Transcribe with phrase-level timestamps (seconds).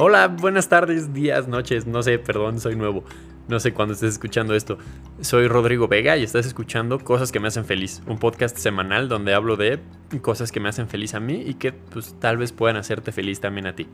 [0.00, 3.02] Hola, buenas tardes, días, noches, no sé, perdón, soy nuevo.
[3.48, 4.78] No sé cuándo estés escuchando esto.
[5.22, 9.34] Soy Rodrigo Vega y estás escuchando Cosas que me hacen feliz, un podcast semanal donde
[9.34, 9.80] hablo de
[10.22, 13.40] cosas que me hacen feliz a mí y que pues tal vez puedan hacerte feliz
[13.40, 13.88] también a ti.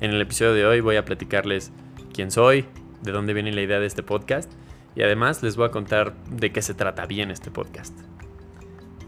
[0.00, 1.72] En el episodio de hoy voy a platicarles
[2.14, 2.64] quién soy,
[3.02, 4.50] de dónde viene la idea de este podcast
[4.96, 7.94] y además les voy a contar de qué se trata bien este podcast.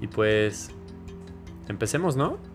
[0.02, 0.70] Y pues
[1.70, 2.51] empecemos, ¿no?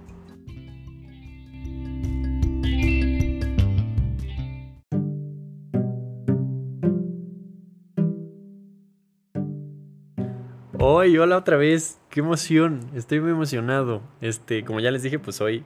[10.90, 14.02] Hoy, hola otra vez, qué emoción, estoy muy emocionado.
[14.22, 15.66] Este, como ya les dije, pues soy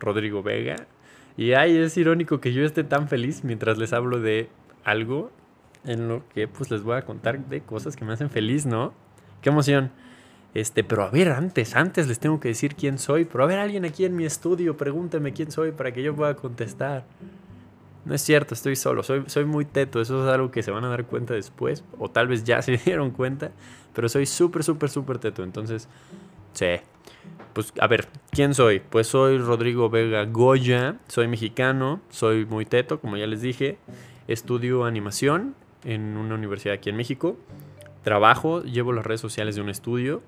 [0.00, 0.88] Rodrigo Vega.
[1.36, 4.48] Y ay, es irónico que yo esté tan feliz mientras les hablo de
[4.82, 5.30] algo
[5.84, 8.92] en lo que pues les voy a contar de cosas que me hacen feliz, ¿no?
[9.42, 9.92] Qué emoción.
[10.54, 13.26] Este, pero a ver, antes, antes les tengo que decir quién soy.
[13.26, 16.34] Pero a ver, alguien aquí en mi estudio, pregúnteme quién soy para que yo pueda
[16.34, 17.04] contestar.
[18.08, 20.82] No es cierto, estoy solo, soy, soy muy teto, eso es algo que se van
[20.82, 23.50] a dar cuenta después, o tal vez ya se dieron cuenta,
[23.94, 25.88] pero soy súper, súper, súper teto, entonces,
[26.54, 26.76] sí.
[27.52, 28.80] Pues a ver, ¿quién soy?
[28.80, 33.76] Pues soy Rodrigo Vega Goya, soy mexicano, soy muy teto, como ya les dije,
[34.26, 37.36] estudio animación en una universidad aquí en México,
[38.04, 40.22] trabajo, llevo las redes sociales de un estudio,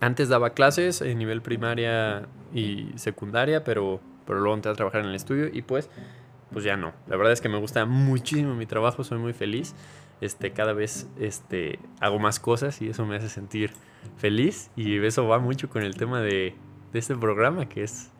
[0.00, 5.10] antes daba clases en nivel primaria y secundaria, pero, pero luego entré a trabajar en
[5.10, 5.88] el estudio y pues
[6.52, 6.92] pues ya no.
[7.06, 9.74] La verdad es que me gusta muchísimo mi trabajo, soy muy feliz.
[10.20, 13.72] Este, cada vez este, hago más cosas y eso me hace sentir
[14.16, 14.70] feliz.
[14.76, 16.54] Y eso va mucho con el tema de,
[16.92, 18.10] de este programa, que es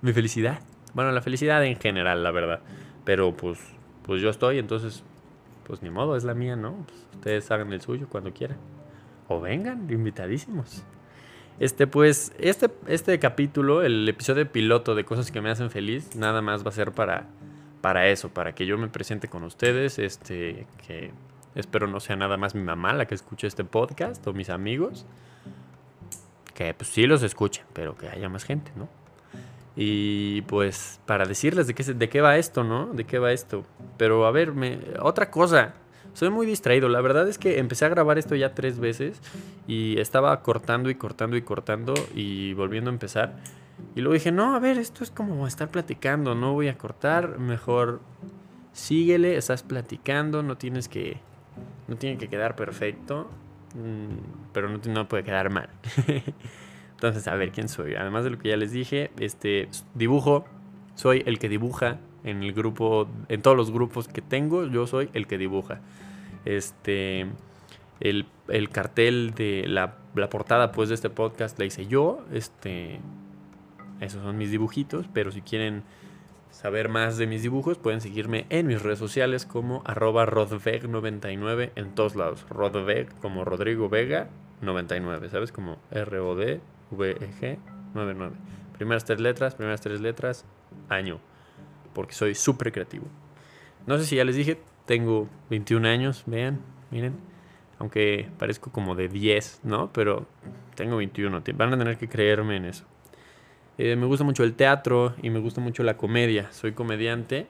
[0.00, 0.60] mi felicidad.
[0.94, 2.60] Bueno, la felicidad en general, la verdad.
[3.04, 3.58] Pero pues,
[4.02, 5.04] pues yo estoy, entonces,
[5.64, 6.84] pues ni modo, es la mía, ¿no?
[6.86, 8.58] Pues ustedes hagan el suyo cuando quieran.
[9.28, 10.82] O vengan, invitadísimos.
[11.60, 16.40] Este, pues, este, este capítulo, el episodio piloto de cosas que me hacen feliz, nada
[16.40, 17.26] más va a ser para
[17.80, 21.10] para eso, para que yo me presente con ustedes, este, que
[21.54, 25.06] espero no sea nada más mi mamá la que escuche este podcast o mis amigos,
[26.54, 28.88] que pues sí los escuchen, pero que haya más gente, ¿no?
[29.76, 32.86] Y pues para decirles de qué, de qué va esto, ¿no?
[32.86, 33.64] De qué va esto.
[33.96, 34.52] Pero a ver,
[35.00, 35.74] otra cosa,
[36.14, 36.88] soy muy distraído.
[36.88, 39.20] La verdad es que empecé a grabar esto ya tres veces
[39.68, 43.36] y estaba cortando y cortando y cortando y volviendo a empezar.
[43.94, 47.38] Y luego dije, no, a ver, esto es como estar platicando, no voy a cortar,
[47.38, 48.00] mejor
[48.72, 51.18] síguele, estás platicando, no tienes que,
[51.88, 53.28] no tiene que quedar perfecto,
[53.74, 55.68] mm, pero no, no puede quedar mal.
[56.92, 57.94] Entonces, a ver, ¿quién soy?
[57.94, 60.44] Además de lo que ya les dije, este, dibujo,
[60.94, 65.08] soy el que dibuja en el grupo, en todos los grupos que tengo, yo soy
[65.12, 65.80] el que dibuja.
[66.44, 67.26] Este,
[68.00, 73.00] el, el cartel de la, la portada pues de este podcast la hice yo, este,
[74.00, 75.82] esos son mis dibujitos, pero si quieren
[76.50, 81.94] saber más de mis dibujos, pueden seguirme en mis redes sociales como arroba rodveg99 en
[81.94, 82.46] todos lados.
[82.48, 84.28] Rodveg como Rodrigo Vega
[84.62, 85.52] 99, ¿sabes?
[85.52, 87.58] Como R-O-D-V-E-G
[87.94, 88.36] 99.
[88.76, 90.44] Primeras tres letras, primeras tres letras,
[90.88, 91.20] año.
[91.94, 93.06] Porque soy súper creativo.
[93.86, 96.60] No sé si ya les dije, tengo 21 años, vean,
[96.90, 97.14] miren.
[97.78, 99.92] Aunque parezco como de 10, ¿no?
[99.92, 100.26] Pero
[100.74, 101.42] tengo 21.
[101.54, 102.84] Van a tener que creerme en eso.
[103.78, 106.50] Eh, me gusta mucho el teatro y me gusta mucho la comedia.
[106.50, 107.46] Soy comediante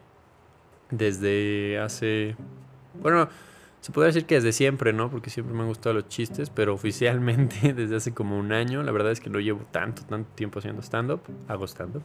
[0.90, 2.36] desde hace...
[3.00, 3.28] Bueno,
[3.80, 5.10] se podría decir que desde siempre, ¿no?
[5.10, 8.82] Porque siempre me han gustado los chistes, pero oficialmente desde hace como un año.
[8.82, 11.22] La verdad es que no llevo tanto, tanto tiempo haciendo stand-up.
[11.48, 12.04] Hago stand-up.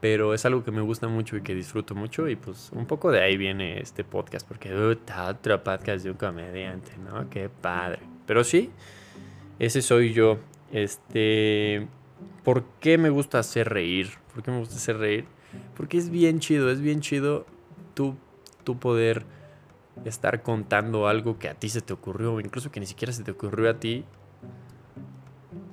[0.00, 2.28] Pero es algo que me gusta mucho y que disfruto mucho.
[2.28, 4.48] Y pues un poco de ahí viene este podcast.
[4.48, 7.30] Porque otro podcast de un comediante, ¿no?
[7.30, 8.00] Qué padre.
[8.26, 8.70] Pero sí,
[9.60, 10.38] ese soy yo.
[10.72, 11.86] Este
[12.44, 14.10] ¿Por qué me gusta hacer reír?
[14.34, 15.26] ¿Por qué me gusta hacer reír?
[15.76, 17.46] Porque es bien chido, es bien chido
[17.94, 18.16] tú,
[18.64, 19.24] tú poder
[20.04, 23.32] estar contando algo que a ti se te ocurrió, incluso que ni siquiera se te
[23.32, 24.04] ocurrió a ti,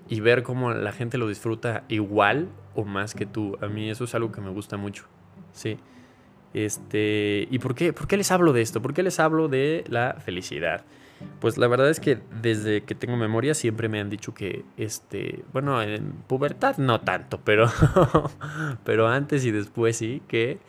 [0.09, 3.57] y ver cómo la gente lo disfruta igual o más que tú.
[3.61, 5.05] A mí eso es algo que me gusta mucho.
[5.51, 5.77] Sí.
[6.53, 8.81] Este, ¿y por qué, por qué les hablo de esto?
[8.81, 10.85] ¿Por qué les hablo de la felicidad?
[11.39, 15.43] Pues la verdad es que desde que tengo memoria siempre me han dicho que, este,
[15.53, 17.71] bueno, en pubertad no tanto, pero,
[18.83, 20.59] pero antes y después sí, que,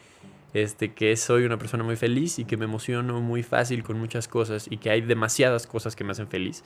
[0.55, 4.29] este, que soy una persona muy feliz y que me emociono muy fácil con muchas
[4.29, 6.65] cosas y que hay demasiadas cosas que me hacen feliz.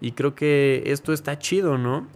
[0.00, 2.06] Y creo que esto está chido, ¿no?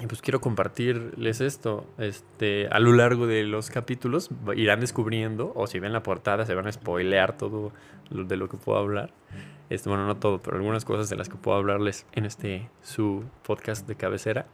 [0.00, 1.86] Y pues quiero compartirles esto.
[1.98, 6.54] Este, a lo largo de los capítulos irán descubriendo, o si ven la portada, se
[6.54, 7.72] van a spoilear todo
[8.10, 9.12] de lo que puedo hablar.
[9.68, 13.24] Este, bueno, no todo, pero algunas cosas de las que puedo hablarles en este su
[13.42, 14.46] podcast de cabecera.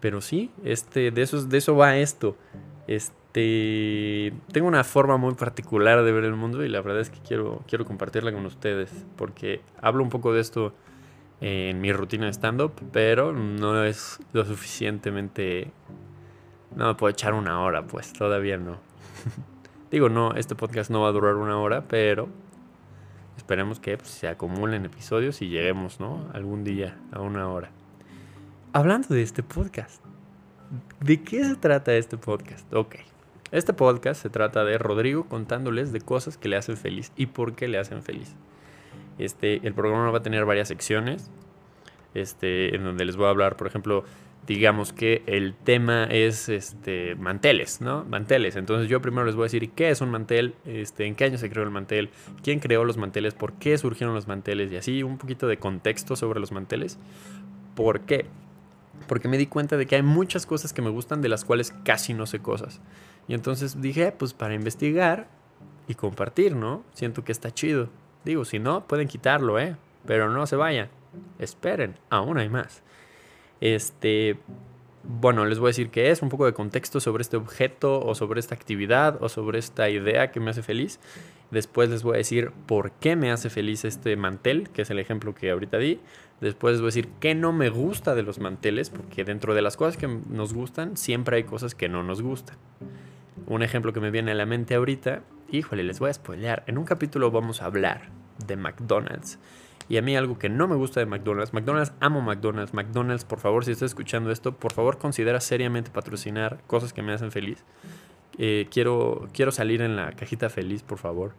[0.00, 2.36] Pero sí, este, de, eso, de eso va esto.
[2.88, 7.20] Este, tengo una forma muy particular de ver el mundo y la verdad es que
[7.20, 10.74] quiero, quiero compartirla con ustedes porque hablo un poco de esto
[11.40, 15.70] en mi rutina de stand-up, pero no es lo suficientemente...
[16.74, 18.78] No me puedo echar una hora, pues todavía no.
[19.90, 22.28] Digo, no, este podcast no va a durar una hora, pero
[23.36, 26.28] esperemos que pues, se acumulen episodios y lleguemos, ¿no?
[26.32, 27.70] Algún día a una hora.
[28.72, 30.02] Hablando de este podcast,
[31.00, 32.72] ¿de qué se trata este podcast?
[32.74, 32.96] Ok.
[33.52, 37.54] Este podcast se trata de Rodrigo contándoles de cosas que le hacen feliz y por
[37.54, 38.34] qué le hacen feliz.
[39.18, 41.30] Este, el programa va a tener varias secciones,
[42.14, 44.04] este, en donde les voy a hablar, por ejemplo,
[44.46, 48.04] digamos que el tema es este, manteles, ¿no?
[48.04, 48.56] Manteles.
[48.56, 51.38] Entonces yo primero les voy a decir qué es un mantel, este, en qué año
[51.38, 52.10] se creó el mantel,
[52.42, 56.16] quién creó los manteles, por qué surgieron los manteles y así un poquito de contexto
[56.16, 56.98] sobre los manteles.
[57.74, 58.26] ¿Por qué?
[59.08, 61.72] Porque me di cuenta de que hay muchas cosas que me gustan de las cuales
[61.84, 62.80] casi no sé cosas.
[63.28, 65.28] Y entonces dije, pues para investigar
[65.88, 66.84] y compartir, ¿no?
[66.92, 67.88] Siento que está chido.
[68.24, 69.76] Digo, si no, pueden quitarlo, ¿eh?
[70.06, 70.88] Pero no se vayan.
[71.38, 72.82] Esperen, aún hay más.
[73.60, 74.36] Este,
[75.02, 78.14] bueno, les voy a decir qué es, un poco de contexto sobre este objeto o
[78.14, 80.98] sobre esta actividad o sobre esta idea que me hace feliz.
[81.50, 84.98] Después les voy a decir por qué me hace feliz este mantel, que es el
[84.98, 86.00] ejemplo que ahorita di.
[86.40, 89.62] Después les voy a decir qué no me gusta de los manteles, porque dentro de
[89.62, 92.56] las cosas que nos gustan, siempre hay cosas que no nos gustan.
[93.46, 96.62] Un ejemplo que me viene a la mente ahorita, híjole, les voy a spoilear.
[96.66, 98.08] En un capítulo vamos a hablar
[98.46, 99.38] de McDonald's.
[99.88, 103.40] Y a mí algo que no me gusta de McDonald's, McDonald's, amo McDonald's, McDonald's, por
[103.40, 107.64] favor, si estás escuchando esto, por favor considera seriamente patrocinar cosas que me hacen feliz.
[108.38, 111.34] Eh, quiero, quiero salir en la cajita feliz, por favor.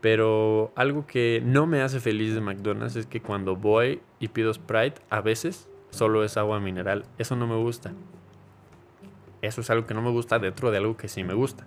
[0.00, 4.54] Pero algo que no me hace feliz de McDonald's es que cuando voy y pido
[4.54, 7.04] Sprite, a veces solo es agua mineral.
[7.18, 7.92] Eso no me gusta.
[9.42, 11.66] Eso es algo que no me gusta dentro de algo que sí me gusta.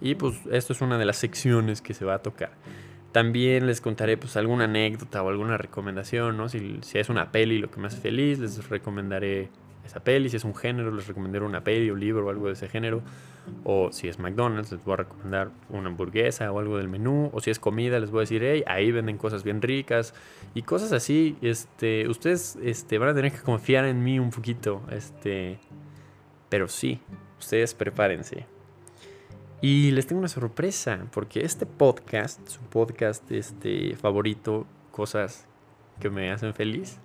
[0.00, 2.52] Y pues esto es una de las secciones que se va a tocar.
[3.12, 6.48] También les contaré pues alguna anécdota o alguna recomendación, ¿no?
[6.48, 9.50] Si, si es una peli lo que me hace feliz, les recomendaré
[9.84, 10.28] esa peli.
[10.28, 13.02] Si es un género, les recomendaré una peli o libro o algo de ese género.
[13.64, 17.30] O si es McDonald's, les voy a recomendar una hamburguesa o algo del menú.
[17.32, 20.14] O si es comida, les voy a decir, hey, ahí venden cosas bien ricas.
[20.54, 24.82] Y cosas así, este, ustedes este, van a tener que confiar en mí un poquito.
[24.90, 25.58] Este,
[26.50, 27.00] pero sí,
[27.38, 28.44] ustedes prepárense.
[29.62, 35.46] Y les tengo una sorpresa, porque este podcast, su podcast este, favorito, cosas
[36.00, 36.98] que me hacen feliz,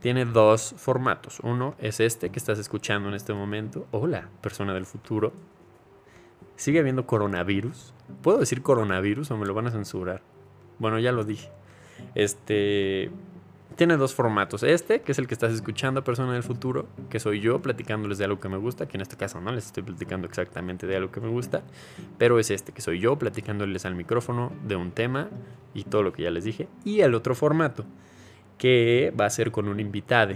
[0.00, 1.40] tiene dos formatos.
[1.40, 3.86] Uno es este que estás escuchando en este momento.
[3.90, 5.32] Hola, persona del futuro.
[6.56, 7.94] Sigue habiendo coronavirus.
[8.22, 10.22] ¿Puedo decir coronavirus o me lo van a censurar?
[10.78, 11.50] Bueno, ya lo dije.
[12.14, 13.10] Este
[13.76, 14.62] tiene dos formatos.
[14.62, 18.24] Este, que es el que estás escuchando, persona del futuro, que soy yo platicándoles de
[18.24, 21.10] algo que me gusta, que en este caso no les estoy platicando exactamente de algo
[21.10, 21.62] que me gusta,
[22.18, 25.28] pero es este, que soy yo platicándoles al micrófono de un tema
[25.74, 26.68] y todo lo que ya les dije.
[26.84, 27.84] Y el otro formato,
[28.58, 30.34] que va a ser con un invitado.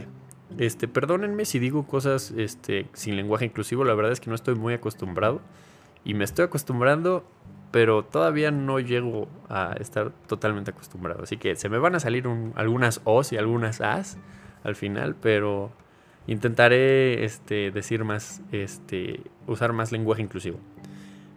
[0.59, 4.55] Este, perdónenme si digo cosas este, sin lenguaje inclusivo, la verdad es que no estoy
[4.55, 5.41] muy acostumbrado
[6.05, 7.25] y me estoy acostumbrando
[7.71, 11.23] pero todavía no llego a estar totalmente acostumbrado.
[11.23, 14.19] Así que se me van a salir algunas O's y algunas A's
[14.65, 15.71] al final, pero
[16.27, 20.59] intentaré este, decir más, este, usar más lenguaje inclusivo.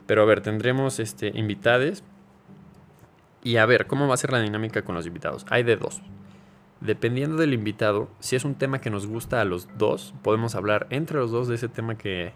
[0.08, 2.03] Pero a ver, tendremos este, invitades.
[3.44, 5.46] Y a ver, ¿cómo va a ser la dinámica con los invitados?
[5.50, 6.01] Hay de dos.
[6.79, 10.88] Dependiendo del invitado, si es un tema que nos gusta a los dos, podemos hablar
[10.89, 12.34] entre los dos de ese tema que,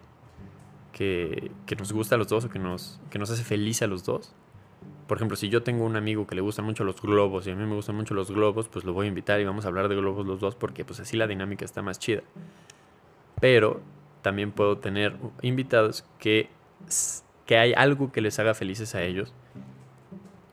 [0.95, 4.05] que, nos gusta a los dos o que nos, que nos hace feliz a los
[4.05, 4.33] dos.
[5.07, 7.55] Por ejemplo, si yo tengo un amigo que le gustan mucho los globos y a
[7.55, 9.89] mí me gustan mucho los globos, pues lo voy a invitar y vamos a hablar
[9.89, 12.23] de globos los dos porque pues así la dinámica está más chida.
[13.41, 13.81] Pero
[14.21, 16.49] también puedo tener invitados que,
[17.45, 19.33] que hay algo que les haga felices a ellos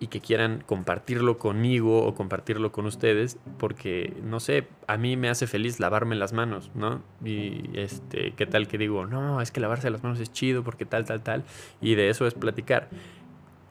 [0.03, 5.29] y que quieran compartirlo conmigo o compartirlo con ustedes, porque no sé, a mí me
[5.29, 7.03] hace feliz lavarme las manos, ¿no?
[7.25, 9.07] Y este, ¿qué tal que digo?
[9.07, 11.45] No, es que lavarse las manos es chido porque tal, tal, tal,
[11.81, 12.89] y de eso es platicar.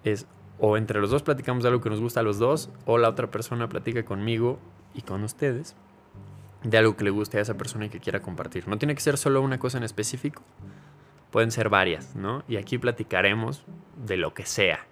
[0.05, 0.25] Es
[0.57, 3.09] o entre los dos platicamos de algo que nos gusta a los dos, o la
[3.09, 4.57] otra persona platica conmigo
[4.93, 5.75] y con ustedes
[6.63, 8.69] de algo que le guste a esa persona y que quiera compartir.
[8.69, 10.43] No tiene que ser solo una cosa en específico,
[11.29, 12.45] pueden ser varias, ¿no?
[12.47, 13.65] Y aquí platicaremos
[14.05, 14.85] de lo que sea.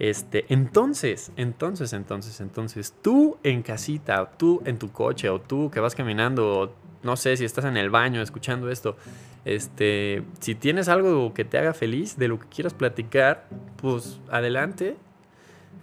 [0.00, 5.78] Este, entonces, entonces, entonces, entonces, tú en casita, tú en tu coche, o tú que
[5.78, 8.96] vas caminando, o no sé si estás en el baño escuchando esto,
[9.44, 14.96] este, si tienes algo que te haga feliz de lo que quieras platicar, pues adelante.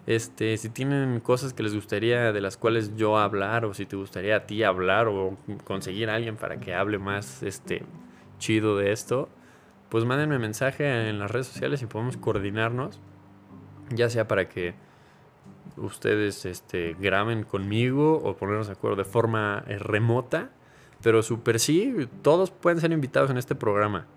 [0.07, 3.97] Este, si tienen cosas que les gustaría de las cuales yo hablar, o si te
[3.97, 7.83] gustaría a ti hablar, o conseguir a alguien para que hable más este,
[8.39, 9.29] chido de esto,
[9.89, 12.99] pues mándenme mensaje en las redes sociales y podemos coordinarnos,
[13.89, 14.75] ya sea para que
[15.77, 20.49] ustedes este, graben conmigo o ponernos de acuerdo de forma eh, remota,
[21.01, 24.07] pero súper sí, todos pueden ser invitados en este programa.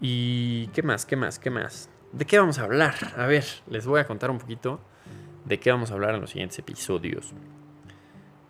[0.00, 1.06] ¿Y qué más?
[1.06, 1.38] ¿Qué más?
[1.38, 1.90] ¿Qué más?
[2.12, 2.94] ¿De qué vamos a hablar?
[3.16, 4.80] A ver, les voy a contar un poquito
[5.44, 7.32] de qué vamos a hablar en los siguientes episodios.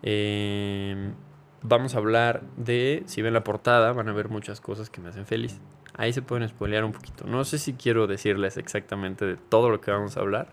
[0.01, 1.13] Em,
[1.61, 5.09] vamos a hablar de, si ven la portada, van a ver muchas cosas que me
[5.09, 5.59] hacen feliz.
[5.99, 7.25] Ahí se pueden spoilear un poquito.
[7.27, 10.47] No sé si quiero decirles exactamente de todo lo que vamos a hablar,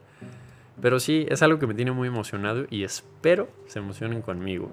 [0.82, 4.72] pero sí, es algo que me tiene muy emocionado y espero se emocionen conmigo.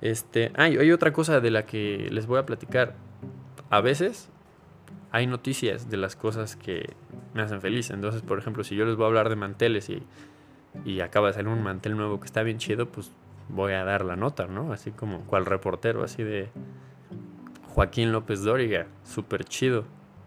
[0.00, 2.94] Este, hay otra cosa de la que les voy a platicar.
[3.70, 4.28] A veces
[5.10, 6.94] hay noticias de las cosas que
[7.34, 7.90] me hacen feliz.
[7.90, 10.00] Entonces, por ejemplo, si yo les voy a hablar de manteles y,
[10.84, 13.10] y acaba de salir un mantel nuevo que está bien chido, pues
[13.48, 14.72] voy a dar la nota, ¿no?
[14.72, 16.50] Así como cual reportero, así de
[17.74, 19.84] Joaquín López Dóriga, súper chido.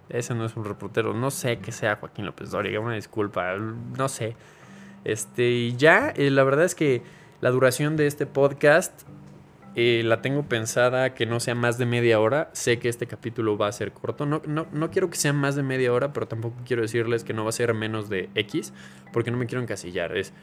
[0.09, 4.09] Ese no es un reportero, no sé que sea Joaquín López Dóriga, una disculpa, no
[4.09, 4.35] sé.
[5.03, 7.03] Este, y ya, eh, la verdad es que
[7.41, 9.03] la duración de este podcast
[9.75, 12.49] eh, la tengo pensada que no sea más de media hora.
[12.53, 14.25] Sé que este capítulo va a ser corto.
[14.25, 17.33] No, no, no quiero que sea más de media hora, pero tampoco quiero decirles que
[17.33, 18.73] no va a ser menos de X,
[19.11, 20.17] porque no me quiero encasillar.
[20.17, 20.33] Es,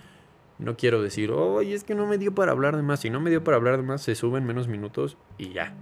[0.58, 3.00] no quiero decir, oye, es que no me dio para hablar de más.
[3.00, 5.74] Si no me dio para hablar de más, se suben menos minutos y ya.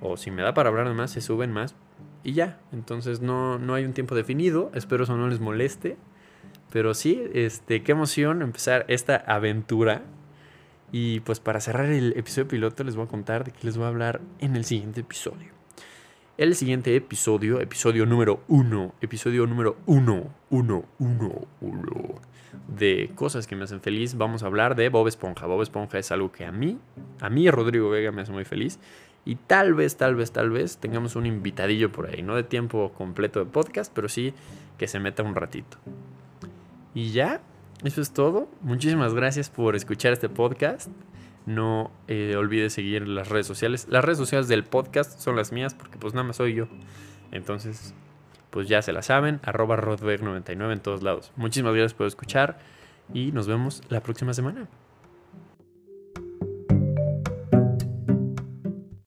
[0.00, 1.74] O si me da para hablar más, se suben más
[2.22, 2.58] y ya.
[2.72, 4.70] Entonces no, no hay un tiempo definido.
[4.74, 5.96] Espero eso no les moleste.
[6.72, 10.02] Pero sí, este, qué emoción empezar esta aventura
[10.92, 13.86] y pues para cerrar el episodio piloto les voy a contar de qué les voy
[13.86, 15.56] a hablar en el siguiente episodio.
[16.38, 22.20] El siguiente episodio, episodio número uno, episodio número uno, uno, uno, uno,
[22.68, 25.46] de cosas que me hacen feliz, vamos a hablar de Bob Esponja.
[25.46, 26.78] Bob Esponja es algo que a mí,
[27.20, 28.78] a mí Rodrigo Vega me hace muy feliz.
[29.26, 32.92] Y tal vez, tal vez, tal vez tengamos un invitadillo por ahí, no de tiempo
[32.96, 34.32] completo de podcast, pero sí
[34.78, 35.78] que se meta un ratito.
[36.94, 37.42] Y ya,
[37.82, 38.48] eso es todo.
[38.62, 40.88] Muchísimas gracias por escuchar este podcast.
[41.44, 43.88] No eh, olvides seguir las redes sociales.
[43.90, 46.68] Las redes sociales del podcast son las mías porque pues nada más soy yo.
[47.32, 47.94] Entonces,
[48.50, 49.40] pues ya se la saben.
[49.42, 51.32] Arroba Rodberg99 en todos lados.
[51.34, 52.58] Muchísimas gracias por escuchar
[53.12, 54.68] y nos vemos la próxima semana.